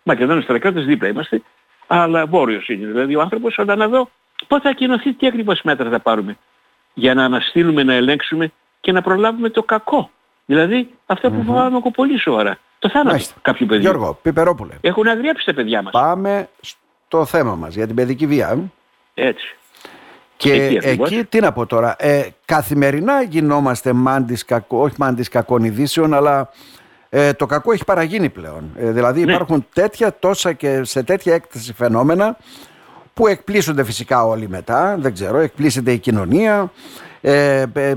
Μακεδόνας 0.03 0.45
τρακράτες 0.45 0.85
δίπλα 0.85 1.07
είμαστε, 1.07 1.41
αλλά 1.87 2.25
βόρειος 2.25 2.67
είναι 2.67 2.87
δηλαδή 2.87 3.15
ο 3.15 3.21
άνθρωπος, 3.21 3.59
αλλά 3.59 3.75
να 3.75 3.87
δω 3.87 4.09
πότε 4.47 4.61
θα 4.61 4.67
ανακοινωθεί 4.67 5.13
τι 5.13 5.27
ακριβώς 5.27 5.61
μέτρα 5.63 5.89
θα 5.89 5.99
πάρουμε 5.99 6.37
για 6.93 7.13
να 7.13 7.23
αναστείλουμε, 7.23 7.83
να 7.83 7.93
ελέγξουμε 7.93 8.51
και 8.79 8.91
να 8.91 9.01
προλάβουμε 9.01 9.49
το 9.49 9.63
κακό. 9.63 10.09
Δηλαδή 10.45 10.89
αυτό 11.05 11.31
που 11.31 11.41
mm-hmm. 11.41 11.45
φοβάμαι 11.45 11.77
εγώ 11.77 11.91
πολύ 11.91 12.19
σοβαρά. 12.19 12.57
Το 12.79 12.89
θάνατο 12.89 13.09
Μάλιστα. 13.09 13.35
κάποιου 13.41 13.65
παιδιού. 13.65 13.89
Γιώργο, 13.89 14.19
Πιπερόπουλε. 14.21 14.73
Έχουν 14.81 15.07
αγριέψει 15.07 15.45
τα 15.45 15.53
παιδιά 15.53 15.81
μας. 15.81 15.91
Πάμε 15.91 16.49
στο 16.61 17.25
θέμα 17.25 17.55
μας 17.55 17.75
για 17.75 17.85
την 17.85 17.95
παιδική 17.95 18.27
βία. 18.27 18.71
Έτσι. 19.13 19.55
Και 20.37 20.79
εκεί, 20.81 21.23
τι 21.23 21.39
να 21.39 21.51
πω 21.51 21.65
τώρα, 21.65 21.95
ε, 21.99 22.27
καθημερινά 22.45 23.21
γινόμαστε 23.21 23.93
μάντης 23.93 24.45
κακό, 24.45 24.81
όχι 24.81 24.95
μάντης 24.97 25.29
κακών 25.29 25.63
ειδήσεων, 25.63 26.13
αλλά 26.13 26.49
ε, 27.09 27.33
το 27.33 27.45
κακό 27.45 27.71
έχει 27.71 27.83
παραγίνει 27.83 28.29
πλέον. 28.29 28.71
Ε, 28.75 28.91
δηλαδή 28.91 29.25
ναι. 29.25 29.33
υπάρχουν 29.33 29.67
τέτοια 29.73 30.15
τόσα 30.19 30.53
και 30.53 30.83
σε 30.83 31.03
τέτοια 31.03 31.33
έκταση 31.33 31.73
φαινόμενα 31.73 32.37
που 33.13 33.27
εκπλήσονται 33.27 33.83
φυσικά 33.83 34.23
όλοι 34.23 34.49
μετά, 34.49 34.95
δεν 34.99 35.13
ξέρω, 35.13 35.37
εκπλήσεται 35.37 35.91
η 35.91 35.97
κοινωνία, 35.97 36.71
ε, 37.21 37.65
ε, 37.73 37.95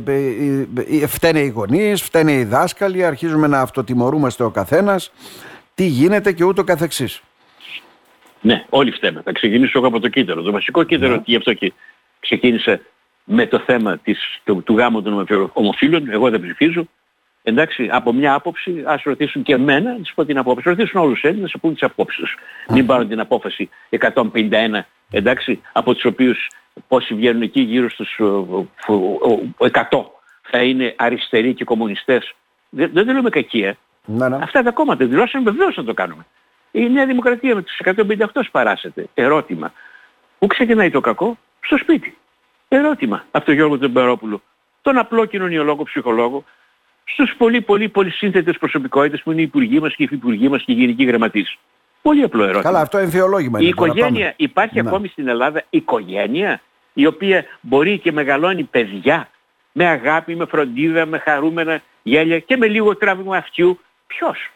ε, 1.01 1.07
φταίνε 1.07 1.41
οι 1.41 1.49
γονείς, 1.49 2.03
φταίνε 2.03 2.33
οι 2.33 2.45
δάσκαλοι, 2.45 3.05
αρχίζουμε 3.05 3.47
να 3.47 3.61
αυτοτιμωρούμαστε 3.61 4.45
ο 4.45 4.51
καθένας, 4.51 5.13
τι 5.75 5.87
γίνεται 5.87 6.33
και 6.33 6.45
ούτω 6.45 6.65
καθεξής. 6.65 7.23
Ναι, 8.41 8.65
όλοι 8.69 8.91
φταίμε. 8.91 9.23
Θα 9.25 9.33
ξεκινήσω 9.33 9.79
εγώ 9.79 9.87
από 9.87 10.01
το 10.01 10.09
κύτταρο. 10.09 10.43
Το 10.43 10.53
βασικό 10.53 10.83
κύτταρο, 10.83 11.15
ναι. 11.15 11.23
γι' 11.25 11.37
αυτό 11.37 11.53
και 11.53 11.73
ξεκίνησε 12.21 12.81
με 13.25 13.47
το 13.47 13.59
θέμα 13.59 13.99
της, 13.99 14.19
του, 14.45 14.63
του 14.63 14.77
γάμου 14.77 15.03
των 15.03 15.27
ομοφύλων, 15.53 16.11
εγώ 16.11 16.31
δεν 16.31 16.41
ψηφίζω. 16.41 16.87
Εντάξει, 17.49 17.89
από 17.93 18.13
μια 18.13 18.35
άποψη, 18.35 18.83
ας 18.87 19.03
ρωτήσουν 19.03 19.43
και 19.43 19.53
εμένα, 19.53 19.91
να 19.91 20.05
πω 20.15 20.25
την 20.25 20.39
απόψη. 20.39 20.69
Ρωτήσουν 20.69 21.01
όλους 21.01 21.21
τους 21.21 21.31
Έλληνες, 21.31 21.53
να 21.55 21.61
πούν 21.61 21.73
τις 21.73 21.83
απόψεις 21.83 22.21
τους. 22.21 22.37
Μην 22.69 22.87
πάρουν 22.87 23.09
την 23.09 23.21
απόφαση 23.21 23.69
151, 23.89 24.87
εντάξει, 25.11 25.61
από 25.73 25.95
τους 25.95 26.05
οποίους 26.05 26.49
πόσοι 26.89 27.15
βγαίνουν 27.15 27.43
εκεί 27.43 27.61
γύρω 27.61 27.91
στους 27.91 28.21
100 29.59 30.05
θα 30.43 30.63
είναι 30.63 30.95
αριστεροί 30.97 31.55
και 31.55 31.65
κομμουνιστές. 31.65 32.35
Δεν, 32.71 32.91
δεν 32.93 33.07
λέμε 33.07 33.31
κακία. 33.31 33.77
Να, 34.05 34.29
ναι. 34.29 34.39
Αυτά 34.43 34.63
τα 34.63 34.71
κόμματα 34.71 35.07
δηλώσαν 35.07 35.43
βεβαίως 35.43 35.77
να 35.77 35.85
το 35.85 35.95
κάνουμε. 35.95 36.27
Η 36.71 36.89
Νέα 36.89 37.07
Δημοκρατία 37.07 37.55
με 37.55 37.63
τους 37.63 37.81
158 37.85 38.27
σπαράσεται. 38.43 39.07
Ερώτημα. 39.15 39.73
Πού 40.39 40.47
ξεκινάει 40.47 40.91
το 40.91 41.01
κακό; 41.01 41.39
Στο 41.61 41.77
σπίτι. 41.79 42.17
Ερώτημα 42.69 43.25
από 43.31 43.45
τον 43.45 43.55
Γιώργο 43.55 43.79
Τεμπερόπουλο. 43.79 44.43
Τον 44.83 44.99
απλό 44.99 45.25
κοινωνιολόγο 45.25 45.83
ψυχολόγο. 45.83 46.45
Στους 47.09 47.35
πολύ 47.39 47.61
πολύ 47.61 47.89
πολύ 47.89 48.11
σύνθετες 48.11 48.59
προσωπικότητες 48.59 49.23
που 49.23 49.33
είναι 49.33 49.41
οι 49.41 49.45
υπουργοί 49.45 49.81
μας 49.81 49.95
και 49.95 50.03
οι 50.03 50.05
υφυπουργοί 50.05 50.49
μας 50.49 50.63
και 50.63 50.73
οι 50.73 50.75
γενικοί 50.75 51.05
γραμματείς. 51.05 51.57
Πολύ 52.03 52.23
απλό 52.23 52.43
ερώτημα. 52.43 52.63
Καλά, 52.63 52.81
αυτό 52.81 52.99
εμφιολόγημα 52.99 53.59
είναι. 53.59 53.67
Η 53.67 53.71
οικογένεια, 53.71 54.35
υπάρχει 54.37 54.83
ναι. 54.83 54.89
ακόμη 54.89 55.09
στην 55.09 55.29
Ελλάδα 55.29 55.65
οικογένεια 55.71 56.61
η 56.93 57.07
οποία 57.07 57.45
μπορεί 57.61 57.99
και 57.99 58.13
μεγαλώνει 58.13 58.63
παιδιά 58.63 59.29
με 59.73 59.87
αγάπη, 59.87 60.37
με 60.37 60.47
φροντίδα, 60.47 61.07
με 61.07 61.19
χαρούμενα 61.19 61.83
γέλια 62.03 62.39
και 62.39 62.57
με 62.57 62.67
λίγο 62.67 62.97
τράβημα 62.97 63.37
αυτιού. 63.37 63.81
Ποιος; 64.07 64.51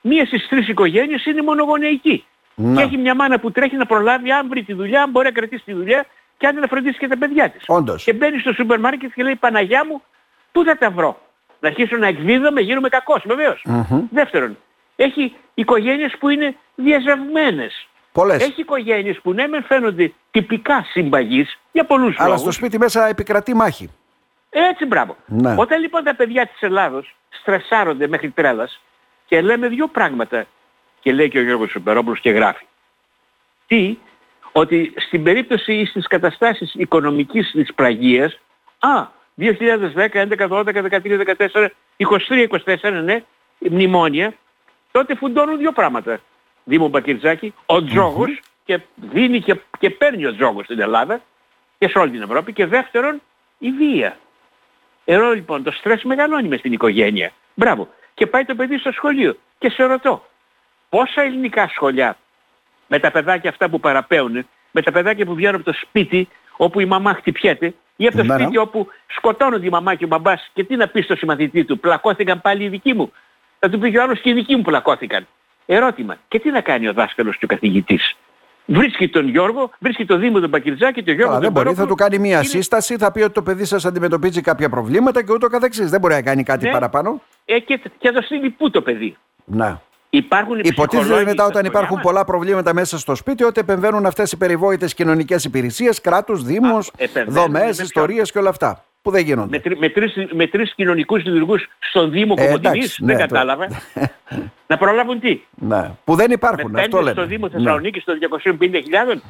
Μία 0.00 0.26
στις 0.26 0.48
τρεις 0.48 0.68
οικογένειες 0.68 1.24
είναι 1.24 1.42
μονογονεϊκή. 1.42 2.24
Να. 2.54 2.74
Και 2.74 2.82
έχει 2.82 2.96
μια 2.96 3.14
μάνα 3.14 3.40
που 3.40 3.50
τρέχει 3.50 3.76
να 3.76 3.86
προλάβει 3.86 4.30
αν 4.30 4.48
βρει 4.48 4.62
τη 4.62 4.72
δουλειά, 4.72 5.02
αν 5.02 5.10
μπορεί 5.10 5.26
να 5.26 5.32
κρατήσει 5.32 5.64
τη 5.64 5.72
δουλειά 5.72 6.06
και 6.36 6.46
αν 6.46 6.54
να 6.54 6.66
φροντίσει 6.66 6.98
και 6.98 7.08
τα 7.08 7.18
παιδιά 7.18 7.50
της. 7.50 7.64
Όντως. 7.66 8.04
Και 8.04 8.12
μπαίνει 8.12 8.38
στο 8.38 8.52
σούπερ 8.52 8.80
μάρκετ 8.80 9.12
και 9.14 9.22
λέει 9.22 9.36
Παναγιά 9.36 9.86
μου, 9.86 10.02
πού 10.52 10.64
θα 10.64 10.78
τα 10.78 10.90
βρω; 10.90 11.21
Να 11.62 11.68
αρχίσω 11.68 11.96
να 11.96 12.06
εκδίδομαι, 12.06 12.60
γίνομαι 12.60 12.88
κακός 12.88 13.22
βεβαίως. 13.26 13.64
Mm-hmm. 13.68 14.00
Δεύτερον, 14.10 14.58
έχει 14.96 15.34
οικογένειες 15.54 16.16
που 16.18 16.28
είναι 16.28 16.56
διαζευμένες. 16.74 17.86
Πολλές. 18.12 18.42
Έχει 18.42 18.60
οικογένειες 18.60 19.20
που 19.22 19.32
ναι 19.32 19.46
με 19.46 19.60
φαίνονται 19.60 20.12
τυπικά 20.30 20.86
συμπαγείς 20.90 21.58
για 21.72 21.84
πολλούς 21.84 22.06
λόγους. 22.06 22.20
Αλλά 22.20 22.36
στο 22.36 22.50
σπίτι 22.50 22.78
μέσα 22.78 23.06
επικρατεί 23.06 23.54
μάχη. 23.54 23.90
Έτσι 24.50 24.86
μπράβο. 24.86 25.16
Ναι. 25.26 25.54
Όταν 25.58 25.80
λοιπόν 25.80 26.04
τα 26.04 26.14
παιδιά 26.14 26.46
της 26.46 26.62
Ελλάδος 26.62 27.14
στρεσάρονται 27.30 28.06
μέχρι 28.06 28.30
τρέλας 28.30 28.80
και 29.26 29.40
λέμε 29.40 29.68
δύο 29.68 29.88
πράγματα 29.88 30.46
και 31.00 31.12
λέει 31.12 31.28
και 31.28 31.38
ο 31.38 31.42
Γιώργος 31.42 31.70
Σουπερόπουλος 31.70 32.20
και 32.20 32.30
γράφει. 32.30 32.64
Τι, 33.66 33.98
ότι 34.52 34.92
στην 34.96 35.22
περίπτωση 35.22 35.72
ή 35.72 35.84
στις 35.86 36.06
καταστάσεις 36.06 36.74
οικονομικής 36.74 37.50
της 37.50 37.74
πραγίας, 37.74 38.38
α, 38.78 39.06
2010, 39.38 40.14
11, 40.14 40.48
12, 40.48 40.64
13, 40.64 41.24
14, 41.48 41.68
23, 41.96 42.48
24, 42.80 43.02
ναι, 43.04 43.24
μνημόνια, 43.58 44.34
τότε 44.90 45.14
φουντώνουν 45.14 45.58
δύο 45.58 45.72
πράγματα. 45.72 46.20
Δήμο 46.64 46.88
Μπακυρτζάκη, 46.88 47.54
ο 47.66 47.84
τζογος 47.84 48.40
και 48.64 48.80
δίνει 48.94 49.40
και, 49.40 49.60
και 49.78 49.90
παίρνει 49.90 50.26
ο 50.26 50.34
τζόγος 50.34 50.64
στην 50.64 50.80
Ελλάδα 50.80 51.20
και 51.78 51.88
σε 51.88 51.98
όλη 51.98 52.10
την 52.10 52.22
Ευρώπη 52.22 52.52
και 52.52 52.66
δεύτερον 52.66 53.22
η 53.58 53.70
βία. 53.70 54.18
Εδώ 55.04 55.32
λοιπόν 55.32 55.62
το 55.62 55.70
στρες 55.70 56.02
μεγαλώνει 56.02 56.48
μες 56.48 56.58
στην 56.58 56.72
οικογένεια. 56.72 57.32
Μπράβο. 57.54 57.88
Και 58.14 58.26
πάει 58.26 58.44
το 58.44 58.54
παιδί 58.54 58.78
στο 58.78 58.92
σχολείο 58.92 59.36
και 59.58 59.68
σε 59.70 59.84
ρωτώ 59.84 60.24
πόσα 60.88 61.22
ελληνικά 61.22 61.68
σχολιά 61.68 62.16
με 62.86 62.98
τα 62.98 63.10
παιδάκια 63.10 63.50
αυτά 63.50 63.68
που 63.68 63.80
παραπέουν, 63.80 64.46
με 64.70 64.82
τα 64.82 64.92
παιδάκια 64.92 65.24
που 65.24 65.34
βγαίνουν 65.34 65.54
από 65.54 65.64
το 65.64 65.72
σπίτι 65.72 66.28
όπου 66.56 66.80
η 66.80 66.84
μαμά 66.84 67.14
χτυπιέται 67.14 67.74
ή 67.96 68.06
από 68.06 68.16
το 68.16 68.22
ναι, 68.22 68.34
ναι. 68.34 68.42
σπίτι 68.42 68.58
όπου 68.58 68.86
σκοτώνονται 69.06 69.66
η 69.66 69.70
μαμά 69.70 69.94
και 69.94 70.04
ο 70.04 70.06
μπαμπάς 70.06 70.50
και 70.52 70.64
τι 70.64 70.76
να 70.76 70.88
πεις 70.88 71.04
στο 71.04 71.16
συμμαθητή 71.16 71.64
του, 71.64 71.78
πλακώθηκαν 71.78 72.40
πάλι 72.40 72.64
οι 72.64 72.68
δικοί 72.68 72.94
μου. 72.94 73.12
Θα 73.58 73.68
του 73.68 73.78
πει 73.78 73.90
και 73.90 73.98
ο 73.98 74.02
άλλος 74.02 74.20
και 74.20 74.30
οι 74.30 74.32
δικοί 74.32 74.56
μου 74.56 74.62
πλακώθηκαν. 74.62 75.26
Ερώτημα. 75.66 76.16
Και 76.28 76.38
τι 76.38 76.50
να 76.50 76.60
κάνει 76.60 76.88
ο 76.88 76.92
δάσκαλος 76.92 77.36
και 77.38 77.44
ο 77.44 77.48
καθηγητής. 77.48 78.16
Βρίσκει 78.66 79.08
τον 79.08 79.28
Γιώργο, 79.28 79.70
βρίσκει 79.78 80.04
τον 80.04 80.20
Δήμο 80.20 80.40
τον 80.40 80.50
Πακυρτζάκη, 80.50 81.02
τον 81.02 81.14
Γιώργο. 81.14 81.34
Α, 81.34 81.38
δεν 81.38 81.52
μπορεί, 81.52 81.74
θα 81.74 81.86
του 81.86 81.94
κάνει 81.94 82.18
μία 82.18 82.36
είναι... 82.36 82.44
σύσταση, 82.44 82.96
θα 82.96 83.12
πει 83.12 83.20
ότι 83.20 83.32
το 83.32 83.42
παιδί 83.42 83.64
σας 83.64 83.84
αντιμετωπίζει 83.84 84.40
κάποια 84.40 84.68
προβλήματα 84.68 85.24
και 85.24 85.32
ούτω 85.32 85.46
καθεξής. 85.46 85.90
Δεν 85.90 86.00
μπορεί 86.00 86.14
να 86.14 86.22
κάνει 86.22 86.42
κάτι 86.42 86.64
ναι. 86.64 86.70
παραπάνω. 86.70 87.22
Ε, 87.44 87.58
και, 87.58 87.80
και 87.98 88.10
θα 88.10 88.12
το 88.12 88.22
στείλει 88.22 88.50
πού 88.50 88.70
το 88.70 88.82
παιδί. 88.82 89.16
Να. 89.44 89.82
Υπάρχουν 90.14 90.58
Υποτίθεται 90.62 91.24
μετά 91.24 91.44
όταν 91.44 91.64
υπάρχουν 91.64 91.94
μας. 91.96 92.04
πολλά 92.04 92.24
προβλήματα 92.24 92.74
μέσα 92.74 92.98
στο 92.98 93.14
σπίτι 93.14 93.44
ότι 93.44 93.60
επεμβαίνουν 93.60 94.06
αυτές 94.06 94.32
οι 94.32 94.36
περιβόητες 94.36 94.94
κοινωνικές 94.94 95.44
υπηρεσίες, 95.44 96.00
κράτους, 96.00 96.42
δήμους, 96.44 96.90
δομές, 97.26 97.78
ιστορίες 97.78 98.32
και 98.32 98.38
όλα 98.38 98.48
αυτά. 98.48 98.84
που 99.02 99.10
δεν 99.10 99.24
γίνονται. 99.24 99.48
Με, 99.50 99.58
τρι, 99.58 99.76
με, 99.78 99.88
τρεις, 99.88 100.14
με 100.32 100.46
τρεις 100.46 100.74
κοινωνικούς 100.74 101.24
λειτουργούς 101.24 101.68
στον 101.78 102.10
Δήμο 102.10 102.34
Ε, 102.38 102.44
Κομωτινής, 102.44 102.74
εντάξει, 102.74 103.04
δεν 103.04 103.16
ναι, 103.16 103.22
κατάλαβα. 103.22 103.66
να 104.66 104.76
προλάβουν 104.78 105.20
τι; 105.20 105.40
Ναι. 105.54 105.90
Που 106.04 106.14
δεν 106.14 106.26
Με 106.28 106.34
υπάρχουν, 106.34 106.76
αυτό 106.76 106.80
πέντε 106.80 106.96
λέμε. 106.98 107.10
στο 107.10 107.26
Δήμο 107.26 107.46
Ναι. 107.46 107.52
Θεσσαλονίκης 107.52 108.04
των 108.04 108.18
250.000. 108.58 109.20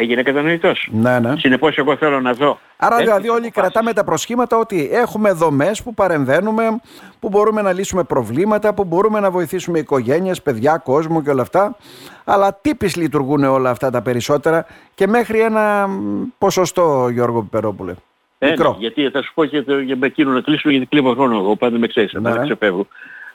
Έγινε 0.00 0.22
κατανοητός. 0.22 0.88
Ναι, 0.90 1.18
ναι. 1.18 1.34
Συνεπώς 1.38 1.76
εγώ 1.78 1.96
θέλω 1.96 2.20
να 2.20 2.32
δω. 2.32 2.58
Άρα 2.76 2.96
τέτοιες 2.96 3.06
δηλαδή 3.06 3.28
όλοι 3.28 3.46
αποφάσεις. 3.46 3.54
κρατάμε 3.62 3.92
τα 3.92 4.04
προσχήματα 4.04 4.56
ότι 4.56 4.88
έχουμε 4.92 5.32
δομές 5.32 5.82
που 5.82 5.94
παρεμβαίνουμε, 5.94 6.80
που 7.20 7.28
μπορούμε 7.28 7.62
να 7.62 7.72
λύσουμε 7.72 8.02
προβλήματα, 8.04 8.74
που 8.74 8.84
μπορούμε 8.84 9.20
να 9.20 9.30
βοηθήσουμε 9.30 9.78
οικογένειες, 9.78 10.42
παιδιά, 10.42 10.76
κόσμο 10.84 11.22
και 11.22 11.30
όλα 11.30 11.42
αυτά. 11.42 11.76
Αλλά 12.24 12.58
τύπης 12.62 12.96
λειτουργούν 12.96 13.44
όλα 13.44 13.70
αυτά 13.70 13.90
τα 13.90 14.02
περισσότερα 14.02 14.66
και 14.94 15.06
μέχρι 15.06 15.40
ένα 15.40 15.86
μ, 15.88 16.22
ποσοστό 16.38 17.08
Γιώργο 17.08 17.42
Πιπερόπουλε. 17.42 17.94
Ε, 18.38 18.50
Μικρό. 18.50 18.70
ναι, 18.70 18.76
γιατί 18.78 19.10
θα 19.10 19.22
σου 19.22 19.34
πω 19.34 19.44
και 19.44 19.62
το, 19.62 19.78
για 19.78 19.96
με 19.96 20.06
εκείνο 20.06 20.32
να 20.32 20.40
κλείσουμε 20.40 20.72
γιατί 20.72 20.88
κλείω 20.88 21.12
χρόνος 21.14 21.38
εγώ, 21.38 21.56
πάντα 21.56 21.78
με 21.78 21.86
ξέρεις, 21.86 22.12
Ναι. 22.12 22.20
πάντα 22.20 22.42
ξεφεύγω. 22.44 22.86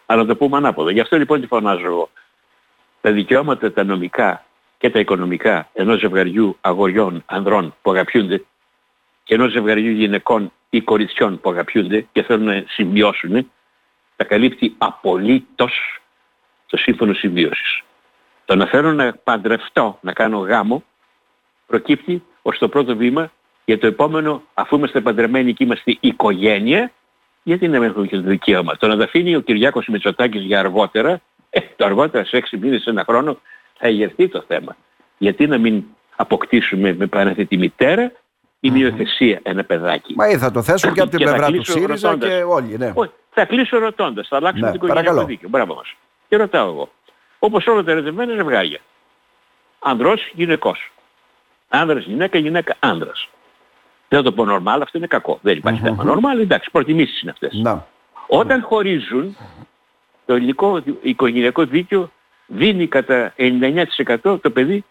Αλλά 0.06 0.22
να 0.22 0.28
το 0.28 0.36
πούμε 0.36 0.58
ανάποδα. 0.58 0.92
Γι' 0.92 1.00
αυτό 1.00 1.18
λοιπόν 1.18 1.42
τι 1.42 1.48
φωνάζω 1.48 1.86
εγώ. 1.86 2.10
Τα 3.02 3.12
δικαιώματα 3.12 3.72
τα 3.72 3.84
νομικά 3.84 4.44
και 4.84 4.90
τα 4.90 5.00
οικονομικά 5.00 5.70
ενός 5.74 6.00
ζευγαριού 6.00 6.58
αγοριών, 6.62 7.24
ανδρών 7.26 7.76
που 7.82 7.92
αγαπιούνται 7.92 8.44
και 9.24 9.34
ενός 9.34 9.52
ζευγαριού 9.52 9.92
γυναικών 9.92 10.52
ή 10.70 10.82
κοριτσιών 10.82 11.40
που 11.40 11.50
αγαπιούνται 11.50 12.08
και 12.12 12.24
θέλουν 12.24 12.46
να 12.46 12.64
συμβιώσουν, 12.68 13.52
τα 14.16 14.24
καλύπτει 14.24 14.76
απολύτως 14.78 16.02
το 16.66 16.78
σύμφωνο 16.78 17.14
συμβίωσης. 17.14 17.82
Το 18.46 18.56
να 18.56 18.66
θέλω 18.66 18.94
να 18.94 19.14
παντρευτώ, 19.14 19.98
να 20.02 20.14
κάνω 20.14 20.38
γάμο, 20.38 20.84
προκύπτει 21.68 22.24
ως 22.42 22.58
το 22.58 22.70
πρώτο 22.70 22.96
βήμα 22.96 23.32
για 23.66 23.80
το 23.80 23.88
επόμενο, 23.88 24.44
αφού 24.54 24.76
είμαστε 24.76 25.02
παντρεμένοι 25.02 25.54
και 25.54 25.64
είμαστε 25.64 25.98
οικογένεια, 26.00 26.92
γιατί 27.44 27.68
να 27.68 27.80
μην 27.80 27.90
έχουμε 27.90 28.08
και 28.08 28.16
το 28.16 28.22
δικαίωμα. 28.22 28.78
Το 28.78 28.88
να 28.88 28.98
τα 28.98 29.04
αφήνει 29.04 29.36
ο 29.36 29.40
Κυριάκος 29.40 29.88
Μητσοτάκης 29.88 30.42
για 30.42 30.60
αργότερα, 30.60 31.22
ε, 31.50 31.60
το 31.76 31.86
αργότερα 31.86 32.26
σε 32.26 32.38
έξι 32.38 32.58
μήνες, 32.58 32.82
σε 32.82 32.90
ένα 32.90 33.04
χρόνο, 33.08 33.40
θα 33.84 33.90
εγερθεί 33.90 34.28
το 34.28 34.44
θέμα. 34.48 34.76
Γιατί 35.18 35.48
να 35.48 35.58
μην 35.58 35.84
αποκτήσουμε 36.16 36.94
με 36.94 37.06
παράθετη 37.06 37.58
μητέρα 37.58 38.12
ή 38.60 38.72
μειοθεσία 38.72 39.40
ένα 39.44 39.64
παιδάκι. 39.64 40.14
Μα 40.18 40.30
ή 40.30 40.38
θα 40.38 40.52
το 40.52 40.62
θέσουν 40.64 40.94
και 40.94 41.02
από 41.02 41.10
την 41.10 41.20
Και 41.20 41.26
θα 41.26 41.32
πλευρά 41.32 41.48
του 41.52 41.54
κλείσω 41.54 41.72
ΣΥΡΙΖΑ 41.72 42.10
ρωτώντας. 42.10 42.30
και 42.30 42.44
όλοι. 42.44 42.78
Ναι. 42.78 42.92
Όχι, 42.96 43.12
θα 43.32 43.46
κλείσω 43.46 43.78
ρωτώντας, 43.80 44.28
θα 44.28 44.36
αλλάξουμε 44.36 44.66
Ναι, 44.66 44.72
το 44.72 44.76
οικογενειακό 44.76 45.06
παρακαλώ. 45.08 45.28
δίκαιο. 45.28 45.50
Μπράβο 45.50 45.74
μας. 45.74 45.96
Και 46.28 46.38
ρωτάω 46.38 46.68
εγώ. 46.68 46.90
Όπως 47.40 47.68
όλα 47.68 47.84
τα 47.84 47.92
ερωτευμένα 47.92 48.34
ζευγάρια. 48.36 48.80
Ανδρός, 49.80 50.32
γυναικός. 50.34 50.92
Άνδρας, 51.70 52.04
γυναίκα, 52.06 52.38
γυναίκα, 52.38 52.76
άνδρας. 52.80 53.30
Δεν 54.10 54.24
θα 54.24 54.26
το 54.26 54.32
πω 54.32 54.44
normal, 54.50 54.80
αυτό 54.82 54.98
είναι 54.98 55.08
κακό. 55.08 55.40
Δεν 55.42 55.58
υπάρχει 55.58 55.82
θέμα. 55.82 56.04
Normal, 56.08 56.40
εντάξει, 56.42 56.72
προτιμήσεις 56.72 57.22
είναι 57.22 57.32
αυτές. 57.32 57.54
Να. 57.54 57.88
Όταν 58.28 58.62
χωρίζουν, 58.62 59.38
το 60.26 60.34
ελληνικό 60.34 60.82
οικογενειακό 61.02 61.66
δίκαιο 61.66 62.12
δίνει 62.56 62.88
κατά 62.88 63.34
99% 63.38 64.40
το 64.42 64.50
παιδί 64.54 64.84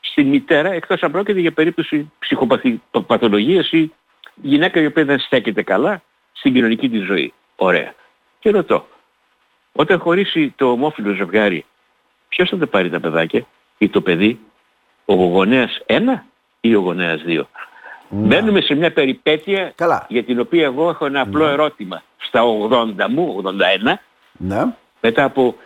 στην 0.00 0.28
μητέρα, 0.28 0.72
εκτός 0.72 1.02
αν 1.02 1.10
πρόκειται 1.10 1.40
για 1.40 1.52
περίπτωση 1.52 2.12
ψυχοπαθολογίας 2.18 3.70
ή 3.72 3.92
γυναίκα 4.34 4.80
η 4.80 4.86
οποία 4.86 5.04
δεν 5.04 5.18
στέκεται 5.18 5.62
καλά 5.62 6.02
στην 6.32 6.54
κοινωνική 6.54 6.88
της 6.88 7.04
ζωή. 7.04 7.32
Ωραία. 7.56 7.94
Και 8.38 8.50
ρωτώ, 8.50 8.86
όταν 9.72 9.98
χωρίσει 9.98 10.54
το 10.56 10.70
ομόφυλο 10.70 11.14
ζευγάρι, 11.14 11.64
ποιος 12.28 12.48
θα 12.48 12.56
τα 12.56 12.66
πάρει 12.66 12.90
τα 12.90 13.00
παιδάκια; 13.00 13.46
Ή 13.78 13.88
το 13.88 14.00
παιδί, 14.00 14.38
ο 15.04 15.14
γονέας 15.14 15.78
1 15.86 15.98
ή 16.60 16.74
ο 16.74 16.80
γονέας 16.80 17.22
2. 17.26 17.42
Μπαίνουμε 18.08 18.60
σε 18.60 18.74
μια 18.74 18.92
περιπέτεια 18.92 19.72
Καλά. 19.74 20.06
για 20.08 20.24
την 20.24 20.40
οποία 20.40 20.64
εγώ 20.64 20.88
έχω 20.88 21.06
ένα 21.06 21.20
απλό 21.20 21.46
ερώτημα. 21.46 22.02
Στα 22.18 22.42
80 22.44 23.08
μου, 23.08 23.36
81, 23.36 23.98
Ναι. 24.32 24.64
Μετά 25.00 25.24
από 25.24 25.56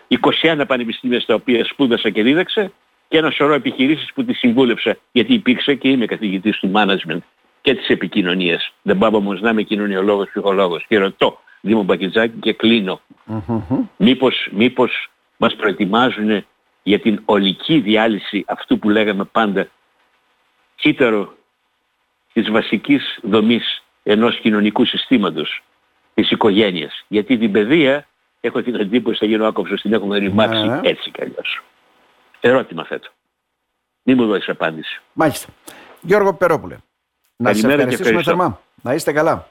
21 0.43 0.65
πανεπιστήμια 0.67 1.21
στα 1.21 1.35
οποία 1.35 1.65
σπούδασα 1.65 2.11
και 2.11 2.23
δίδαξα 2.23 2.73
και 3.09 3.19
ένα 3.19 3.31
σωρό 3.31 3.55
επιχειρήσεις 3.55 4.13
που 4.13 4.25
τις 4.25 4.39
συμβούλεψα 4.39 4.97
γιατί 5.13 5.35
υπήρξε 5.35 5.75
και 5.75 5.89
είμαι 5.89 6.07
καθηγητής 6.07 6.59
του 6.59 6.73
management 6.75 7.19
και 7.61 7.75
της 7.75 7.89
επικοινωνίας. 7.89 8.73
Δεν 8.83 8.99
πάω 8.99 9.11
όμως 9.15 9.41
να 9.41 9.51
είμαι 9.51 9.63
κοινωνιολόγος, 9.63 10.29
ψυχολόγος 10.29 10.85
και 10.89 10.99
ρωτώ 10.99 11.39
Δήμο 11.61 11.83
Μπακιτζάκη 11.83 12.39
και 12.41 12.53
κλείνω. 12.53 13.01
Μήπως, 13.97 14.49
μήπως 14.53 15.11
μας 15.37 15.57
προετοιμάζουν 15.57 16.45
για 16.83 17.01
την 17.01 17.23
ολική 17.25 17.79
διάλυση 17.81 18.45
αυτού 18.47 18.79
που 18.79 18.91
λέγαμε 18.91 19.25
πάντα 19.25 19.69
κύτταρο 20.77 21.35
της 22.33 22.51
βασικής 22.51 23.19
δομής 23.23 23.83
ενός 24.03 24.41
κοινωνικού 24.41 24.85
συστήματος 24.85 25.63
της 26.15 26.31
οικογένειας. 26.31 27.05
Γιατί 27.09 27.39
την 27.39 27.53
παιδεία 27.53 28.07
έχω 28.47 28.63
την 28.63 28.75
εντύπωση 28.75 29.19
θα 29.19 29.27
γίνω 29.27 29.47
άκοψος, 29.47 29.81
την 29.81 29.93
έχουμε 29.93 30.19
ρημάξει 30.19 30.67
Ναι. 30.67 30.81
έτσι 30.83 31.11
κι 31.11 31.23
αλλιώς. 31.23 31.63
Ερώτημα 32.41 32.85
θέτω. 32.85 33.11
Μην 34.03 34.17
μου 34.21 34.27
δώσεις 34.27 34.49
απάντηση. 34.49 35.01
Μάλιστα. 35.13 35.49
Γιώργο 36.01 36.31
Πιπερόπουλε. 36.33 36.77
Να 37.37 37.49
σας 37.53 37.61
Καλημέρα 37.61 37.89
και 37.89 37.95
ευχαριστήσουμε 37.95 38.21
ευχαριστώ. 38.21 38.43
θερμά. 38.43 38.61
Να 38.83 38.95
είστε 38.95 39.13
καλά. 39.13 39.49